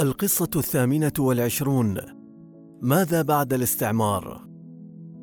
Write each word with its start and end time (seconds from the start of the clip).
القصة 0.00 0.50
الثامنة 0.56 1.12
والعشرون 1.18 1.98
ماذا 2.82 3.22
بعد 3.22 3.52
الاستعمار؟ 3.52 4.48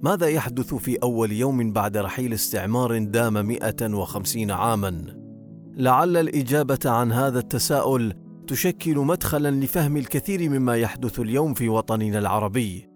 ماذا 0.04 0.28
يحدث 0.28 0.74
في 0.74 0.98
أول 1.04 1.32
يوم 1.32 1.74
بعد 1.74 1.98
رحيل 1.98 2.34
استعمار 2.34 3.04
دام 3.04 3.46
مئة 3.46 3.94
وخمسين 3.94 4.52
عاماً؟ 4.52 5.06
لعل 5.78 6.18
الإجابة 6.18 6.80
عن 6.86 7.12
هذا 7.12 7.40
التساؤل 7.40 8.14
تشكل 8.48 8.98
مدخلا 8.98 9.52
لفهم 9.52 9.98
الكثير 9.98 10.50
مما 10.50 10.76
يحدث 10.76 11.20
اليوم 11.20 11.54
في 11.54 11.70
وطننا 11.70 12.20
العربي 12.20 12.90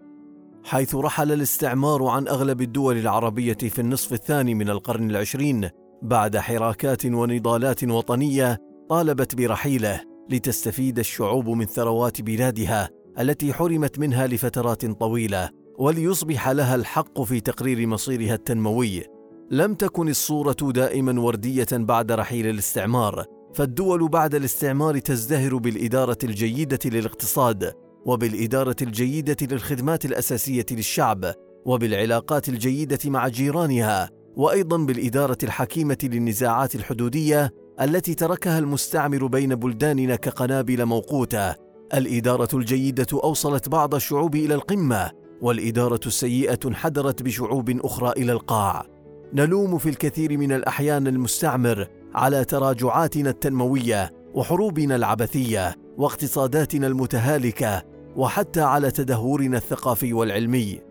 حيث 0.64 0.94
رحل 0.94 1.32
الاستعمار 1.32 2.06
عن 2.06 2.28
أغلب 2.28 2.60
الدول 2.60 2.96
العربية 2.96 3.58
في 3.58 3.78
النصف 3.78 4.12
الثاني 4.12 4.54
من 4.54 4.70
القرن 4.70 5.10
العشرين 5.10 5.68
بعد 6.02 6.36
حراكات 6.36 7.06
ونضالات 7.06 7.84
وطنية 7.84 8.58
طالبت 8.88 9.34
برحيله 9.34 10.09
لتستفيد 10.30 10.98
الشعوب 10.98 11.48
من 11.48 11.66
ثروات 11.66 12.20
بلادها 12.20 12.90
التي 13.18 13.52
حرمت 13.52 13.98
منها 13.98 14.26
لفترات 14.26 14.86
طويلة 14.86 15.50
وليصبح 15.78 16.48
لها 16.48 16.74
الحق 16.74 17.22
في 17.22 17.40
تقرير 17.40 17.86
مصيرها 17.86 18.34
التنموي. 18.34 19.02
لم 19.50 19.74
تكن 19.74 20.08
الصورة 20.08 20.56
دائما 20.62 21.20
وردية 21.20 21.66
بعد 21.72 22.12
رحيل 22.12 22.46
الاستعمار 22.46 23.24
فالدول 23.54 24.08
بعد 24.08 24.34
الاستعمار 24.34 24.98
تزدهر 24.98 25.56
بالإدارة 25.56 26.18
الجيدة 26.24 26.78
للاقتصاد 26.84 27.72
وبالإدارة 28.06 28.76
الجيدة 28.82 29.36
للخدمات 29.42 30.04
الأساسية 30.04 30.66
للشعب 30.70 31.34
وبالعلاقات 31.66 32.48
الجيدة 32.48 32.98
مع 33.04 33.28
جيرانها 33.28 34.10
وأيضا 34.36 34.76
بالإدارة 34.76 35.38
الحكيمة 35.42 35.98
للنزاعات 36.02 36.74
الحدودية 36.74 37.50
التي 37.80 38.14
تركها 38.14 38.58
المستعمر 38.58 39.26
بين 39.26 39.54
بلداننا 39.54 40.16
كقنابل 40.16 40.86
موقوتة. 40.86 41.54
الإدارة 41.94 42.48
الجيدة 42.54 43.06
أوصلت 43.12 43.68
بعض 43.68 43.94
الشعوب 43.94 44.34
إلى 44.34 44.54
القمة 44.54 45.10
والإدارة 45.40 46.00
السيئة 46.06 46.58
انحدرت 46.66 47.22
بشعوب 47.22 47.70
أخرى 47.70 48.10
إلى 48.10 48.32
القاع. 48.32 48.86
نلوم 49.34 49.78
في 49.78 49.88
الكثير 49.88 50.38
من 50.38 50.52
الأحيان 50.52 51.06
المستعمر 51.06 51.86
على 52.14 52.44
تراجعاتنا 52.44 53.30
التنموية 53.30 54.12
وحروبنا 54.34 54.96
العبثية 54.96 55.76
واقتصاداتنا 55.98 56.86
المتهالكة 56.86 57.82
وحتى 58.16 58.60
على 58.60 58.90
تدهورنا 58.90 59.56
الثقافي 59.56 60.12
والعلمي. 60.12 60.89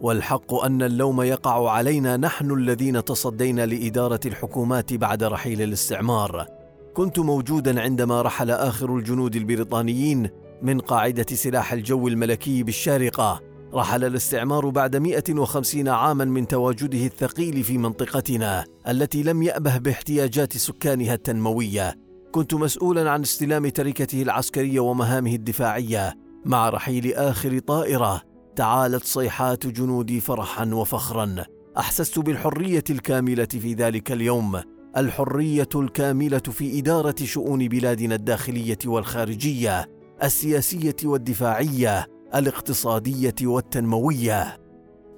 والحق 0.00 0.54
أن 0.54 0.82
اللوم 0.82 1.22
يقع 1.22 1.70
علينا 1.70 2.16
نحن 2.16 2.50
الذين 2.50 3.04
تصدينا 3.04 3.66
لإدارة 3.66 4.20
الحكومات 4.26 4.94
بعد 4.94 5.22
رحيل 5.22 5.62
الاستعمار. 5.62 6.46
كنت 6.94 7.18
موجودا 7.18 7.80
عندما 7.80 8.22
رحل 8.22 8.50
آخر 8.50 8.96
الجنود 8.96 9.36
البريطانيين 9.36 10.30
من 10.62 10.80
قاعدة 10.80 11.26
سلاح 11.32 11.72
الجو 11.72 12.08
الملكي 12.08 12.62
بالشارقة. 12.62 13.40
رحل 13.74 14.04
الاستعمار 14.04 14.68
بعد 14.68 14.96
150 14.96 15.88
عاما 15.88 16.24
من 16.24 16.48
تواجده 16.48 17.06
الثقيل 17.06 17.64
في 17.64 17.78
منطقتنا 17.78 18.64
التي 18.88 19.22
لم 19.22 19.42
يأبه 19.42 19.78
باحتياجات 19.78 20.56
سكانها 20.56 21.14
التنموية. 21.14 21.94
كنت 22.32 22.54
مسؤولا 22.54 23.10
عن 23.10 23.20
استلام 23.20 23.68
تركته 23.68 24.22
العسكرية 24.22 24.80
ومهامه 24.80 25.34
الدفاعية 25.34 26.14
مع 26.44 26.68
رحيل 26.68 27.14
آخر 27.14 27.58
طائرة. 27.58 28.29
تعالت 28.56 29.04
صيحات 29.04 29.66
جنودي 29.66 30.20
فرحا 30.20 30.64
وفخرا. 30.64 31.44
أحسست 31.78 32.18
بالحرية 32.18 32.84
الكاملة 32.90 33.44
في 33.44 33.74
ذلك 33.74 34.12
اليوم. 34.12 34.60
الحرية 34.96 35.68
الكاملة 35.74 36.38
في 36.38 36.78
إدارة 36.78 37.14
شؤون 37.24 37.68
بلادنا 37.68 38.14
الداخلية 38.14 38.78
والخارجية 38.86 39.86
السياسية 40.22 40.96
والدفاعية 41.04 42.06
الاقتصادية 42.34 43.34
والتنموية. 43.42 44.56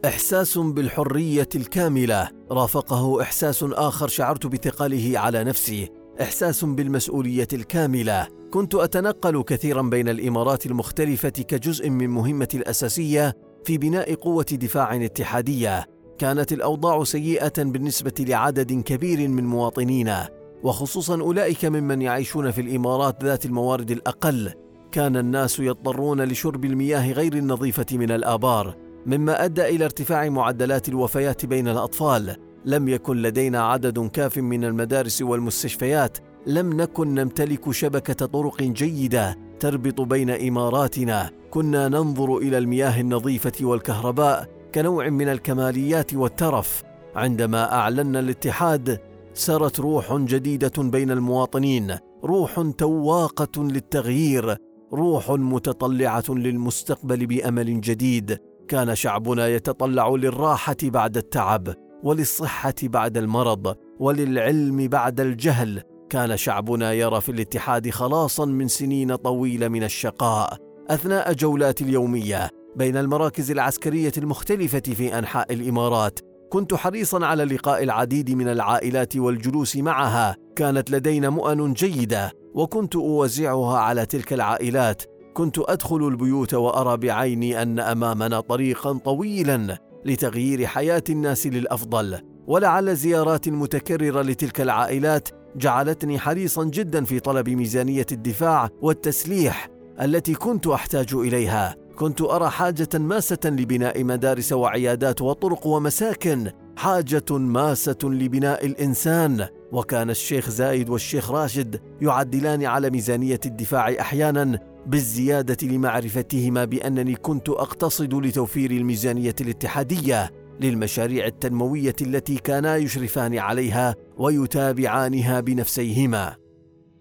إحساس 0.05 0.58
بالحرية 0.58 1.48
الكاملة. 1.55 2.28
رافقه 2.51 3.23
إحساس 3.23 3.62
آخر 3.62 4.08
شعرت 4.08 4.46
بثقله 4.46 5.12
على 5.18 5.45
نفسي. 5.45 6.02
إحساس 6.20 6.64
بالمسؤولية 6.64 7.48
الكاملة. 7.52 8.28
كنت 8.50 8.74
أتنقل 8.74 9.42
كثيرا 9.42 9.83
بين 9.83 10.08
الإمارات 10.08 10.67
المختلفة 10.67 11.28
كجزء 11.28 11.90
من 11.90 12.11
مهمتي 12.11 12.56
الأساسية 12.56 13.36
في 13.64 13.78
بناء 13.78 14.14
قوة 14.14 14.46
دفاع 14.52 15.05
اتحادية. 15.05 15.86
كانت 16.18 16.52
الأوضاع 16.52 17.05
سيئة 17.05 17.62
بالنسبة 17.62 18.12
لعدد 18.18 18.72
كبير 18.72 19.28
من 19.28 19.45
مواطنينا 19.45 20.28
وخصوصا 20.62 21.20
أولئك 21.20 21.64
ممن 21.64 22.02
يعيشون 22.02 22.51
في 22.51 22.61
الإمارات 22.61 23.24
ذات 23.24 23.46
الموارد 23.46 23.90
الأقل. 23.90 24.52
كان 24.92 25.17
الناس 25.17 25.58
يضطرون 25.58 26.22
لشرب 26.24 26.64
المياه 26.64 27.12
غير 27.12 27.33
النظيفة 27.33 27.86
من 27.92 28.11
الآبار 28.11 28.77
مما 29.06 29.45
أدى 29.45 29.68
إلى 29.68 29.84
ارتفاع 29.84 30.28
معدلات 30.28 30.89
الوفيات 30.89 31.46
بين 31.46 31.68
الأطفال. 31.68 32.36
لم 32.64 32.89
يكن 32.89 33.17
لدينا 33.17 33.62
عدد 33.62 33.98
كاف 34.08 34.39
من 34.39 34.64
المدارس 34.64 35.23
والمستشفيات. 35.23 36.18
لم 36.46 36.73
نكن 36.80 37.14
نمتلك 37.14 37.70
شبكة 37.70 38.27
طرق 38.27 38.62
جيدة 38.62 39.39
تربط 39.61 40.00
بين 40.00 40.30
إماراتنا. 40.30 41.30
كنا 41.51 41.89
ننظر 41.89 42.36
إلى 42.36 42.58
المياه 42.58 43.01
النظيفة 43.01 43.52
والكهرباء 43.61 44.48
كنوع 44.74 45.08
من 45.08 45.28
الكماليات 45.28 46.14
والترف. 46.14 46.83
عندما 47.17 47.72
اعلنا 47.72 48.20
الاتحاد 48.20 48.98
سرت 49.34 49.80
روح 49.80 50.17
جديدة 50.17 50.72
بين 50.78 51.11
المواطنين. 51.11 51.96
روح 52.24 52.70
تواقه 52.78 53.64
للتغيير. 53.64 54.56
روح 54.92 55.30
متطلعة 55.30 56.24
للمستقبل 56.28 57.27
بأمل 57.27 57.80
جديد. 57.80 58.39
كان 58.68 58.95
شعبنا 58.95 59.48
يتطلع 59.48 60.08
للراحة 60.08 60.77
بعد 60.83 61.17
التعب. 61.17 61.74
وللصحة 62.02 62.74
بعد 62.83 63.17
المرض 63.17 63.77
وللعلم 63.98 64.89
بعد 64.89 65.20
الجهل. 65.20 65.83
كان 66.11 66.36
شعبنا 66.36 66.92
يرى 66.92 67.20
في 67.20 67.33
الاتحاد 67.33 67.90
خلاصا 67.90 68.45
من 68.45 68.68
سنين 68.68 69.17
طويلة 69.17 69.68
من 69.68 69.85
الشقاء 69.85 70.57
أثناء 70.90 71.33
جولاتي 71.33 71.85
اليومية 71.85 72.51
بين 72.77 72.96
المراكز 72.96 73.51
العسكرية 73.51 74.13
المختلفة 74.18 74.80
في 74.80 75.18
أنحاء 75.18 75.52
الإمارات. 75.52 76.18
كنت 76.51 76.74
حريصا 76.74 77.27
على 77.27 77.45
لقاء 77.45 77.83
العديد 77.83 78.30
من 78.30 78.48
العائلات 78.48 79.17
والجلوس 79.17 79.77
معها. 79.77 80.36
كانت 80.57 80.90
لدينا 80.90 81.30
مؤن 81.30 81.73
جيدة 81.73 82.33
وكنت 82.55 82.96
أوزعها 82.96 83.79
على 83.79 84.07
تلك 84.07 84.33
العائلات. 84.33 85.02
كنت 85.34 85.58
أدخل 85.58 86.08
البيوت 86.08 86.55
وأرى 86.55 86.96
بعيني 86.96 87.63
أن 87.63 87.80
أمامنا 87.80 88.40
طريقا 88.40 88.92
طويلا 88.92 89.79
لتغيير 90.05 90.67
حياة 90.67 91.05
الناس 91.11 91.46
للأفضل. 91.46 92.18
ولعل 92.46 92.96
زيارات 92.96 93.48
متكررة 93.48 94.23
لتلك 94.23 94.61
العائلات 94.61 95.29
جعلتني 95.57 96.18
حريصا 96.18 96.64
جدا 96.64 97.05
في 97.05 97.20
طلب 97.20 97.48
ميزانية 97.48 98.07
الدفاع 98.13 98.68
والتسليح 98.83 99.68
التي 100.01 100.35
كنت 100.35 100.67
أحتاج 100.67 101.14
إليها. 101.14 101.77
كنت 101.96 102.23
أرى 102.23 102.51
حاجة 102.51 102.89
ماسة 102.95 103.39
لبناء 103.45 104.05
مدارس 104.05 104.52
وعيادات 104.52 105.23
وطرق 105.23 105.67
ومساكن. 105.67 106.51
حاجة 106.77 107.24
ماسة 107.30 107.98
لبناء 108.05 108.67
الإنسان. 108.67 109.46
وكان 109.72 110.10
الشيخ 110.10 110.50
زايد 110.50 110.90
والشيخ 110.90 111.30
راشد 111.30 111.80
يعدلان 112.00 112.64
على 112.64 112.90
ميزانية 112.90 113.40
الدفاع 113.46 113.96
أحيانا 114.00 114.58
بالزيادة 114.86 115.66
لمعرفتهما 115.66 116.64
بأنني 116.64 117.14
كنت 117.14 117.48
أقتصد 117.48 118.14
لتوفير 118.14 118.70
الميزانية 118.70 119.34
الاتحادية 119.40 120.30
للمشاريع 120.60 121.27
التنموية 121.27 121.96
التي 122.02 122.36
كانا 122.36 122.77
يشرفان 122.77 123.38
عليها 123.38 123.94
ويتابعانها 124.18 125.40
بنفسيهما. 125.40 126.36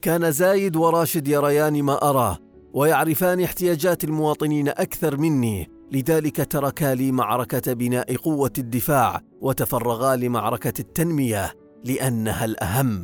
كان 0.01 0.31
زايد 0.31 0.75
وراشد 0.75 1.27
يريان 1.27 1.83
ما 1.83 2.09
أرى 2.09 2.37
ويعرفان 2.73 3.41
احتياجات 3.41 4.03
المواطنين 4.03 4.69
أكثر 4.69 5.17
مني 5.17 5.69
لذلك 5.91 6.51
تركا 6.51 6.95
لي 6.95 7.11
معركة 7.11 7.73
بناء 7.73 8.15
قوة 8.15 8.53
الدفاع 8.57 9.21
وتفرغا 9.41 10.15
لمعركة 10.15 10.73
التنمية. 10.79 11.60
لأنها 11.85 12.45
الأهم. 12.45 13.03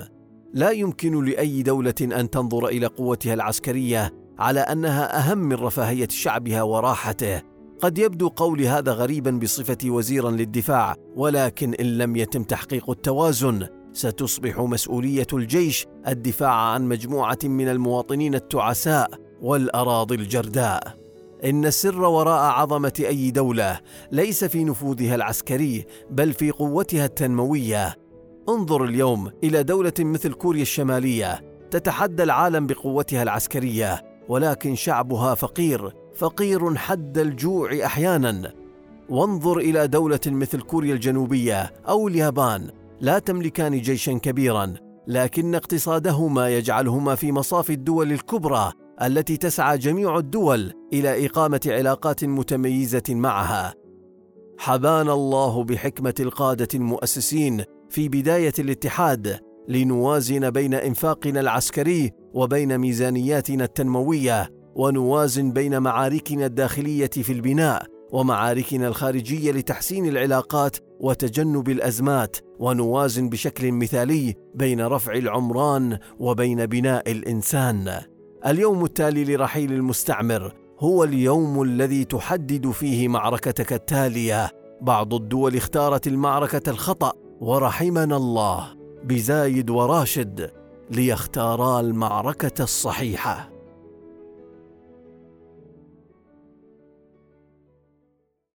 لا 0.53 0.71
يمكن 0.71 1.25
لأي 1.25 1.63
دولة 1.63 1.93
أن 2.01 2.29
تنظر 2.29 2.67
إلى 2.67 2.85
قوتها 2.85 3.33
العسكرية 3.33 4.13
على 4.39 4.59
أنها 4.59 5.19
أهم 5.19 5.37
من 5.37 5.53
رفاهية 5.53 6.07
شعبها 6.11 6.63
وراحته. 6.63 7.41
قد 7.81 7.97
يبدو 7.97 8.27
قولي 8.27 8.67
هذا 8.67 8.91
غريبا 8.91 9.31
بصفتي 9.31 9.89
وزيرا 9.89 10.31
للدفاع 10.31 10.95
ولكن 11.15 11.73
إن 11.73 11.97
لم 11.97 12.15
يتم 12.15 12.43
تحقيق 12.43 12.89
التوازن 12.89 13.67
ستصبح 13.93 14.59
مسؤولية 14.59 15.27
الجيش 15.33 15.85
الدفاع 16.07 16.53
عن 16.53 16.87
مجموعة 16.87 17.37
من 17.43 17.67
المواطنين 17.67 18.35
التعساء 18.35 19.09
والأراضي 19.41 20.15
الجرداء. 20.15 20.97
إن 21.43 21.65
السر 21.65 22.01
وراء 22.01 22.51
عظمة 22.51 22.93
أي 22.99 23.31
دولة 23.31 23.79
ليس 24.11 24.43
في 24.43 24.63
نفوذها 24.63 25.15
العسكري 25.15 25.85
بل 26.09 26.33
في 26.33 26.51
قوتها 26.51 27.05
التنموية. 27.05 28.06
انظر 28.49 28.83
اليوم 28.83 29.31
إلى 29.43 29.63
دولة 29.63 29.93
مثل 29.99 30.33
كوريا 30.33 30.61
الشمالية 30.61 31.41
تتحدى 31.71 32.23
العالم 32.23 32.67
بقوتها 32.67 33.23
العسكرية 33.23 34.03
ولكن 34.29 34.75
شعبها 34.75 35.35
فقير 35.35 35.93
فقير 36.15 36.75
حد 36.75 37.17
الجوع 37.17 37.85
أحيانا. 37.85 38.53
وانظر 39.09 39.57
إلى 39.57 39.87
دولة 39.87 40.19
مثل 40.27 40.61
كوريا 40.61 40.93
الجنوبية 40.93 41.73
أو 41.87 42.07
اليابان 42.07 42.69
لا 43.01 43.19
تملكان 43.19 43.81
جيشا 43.81 44.13
كبيرا 44.13 44.73
لكن 45.07 45.55
اقتصادهما 45.55 46.49
يجعلهما 46.49 47.15
في 47.15 47.31
مصاف 47.31 47.69
الدول 47.69 48.11
الكبرى 48.11 48.71
التي 49.01 49.37
تسعى 49.37 49.77
جميع 49.77 50.17
الدول 50.17 50.73
إلى 50.93 51.25
إقامة 51.25 51.61
علاقات 51.67 52.25
متميزة 52.25 53.03
معها. 53.09 53.73
حبانا 54.59 55.13
الله 55.13 55.63
بحكمة 55.63 56.15
القادة 56.19 56.67
المؤسسين 56.75 57.63
في 57.89 58.09
بداية 58.09 58.53
الاتحاد 58.59 59.39
لنوازن 59.67 60.49
بين 60.49 60.73
إنفاقنا 60.73 61.39
العسكري 61.39 62.11
وبين 62.33 62.77
ميزانياتنا 62.77 63.63
التنموية 63.63 64.49
ونوازن 64.75 65.51
بين 65.51 65.79
معاركنا 65.81 66.45
الداخلية 66.45 67.09
في 67.09 67.33
البناء 67.33 67.85
ومعاركنا 68.11 68.87
الخارجية 68.87 69.51
لتحسين 69.51 70.07
العلاقات 70.07 70.77
وتجنب 70.99 71.69
الأزمات 71.69 72.37
ونوازن 72.59 73.29
بشكل 73.29 73.71
مثالي 73.71 74.35
بين 74.55 74.81
رفع 74.81 75.13
العمران 75.13 75.97
وبين 76.19 76.65
بناء 76.65 77.11
الإنسان. 77.11 78.01
اليوم 78.45 78.85
التالي 78.85 79.35
لرحيل 79.35 79.73
المستعمر 79.73 80.53
هو 80.79 81.03
اليوم 81.03 81.61
الذي 81.61 82.05
تحدد 82.05 82.71
فيه 82.71 83.07
معركتك 83.07 83.73
التالية. 83.73 84.51
بعض 84.81 85.13
الدول 85.13 85.55
اختارت 85.55 86.07
المعركة 86.07 86.69
الخطأ 86.69 87.13
ورحمنا 87.41 88.17
الله 88.17 88.67
بزايد 89.03 89.69
وراشد 89.69 90.51
ليختارا 90.91 91.79
المعركة 91.79 92.63
الصحيحة. 92.63 93.56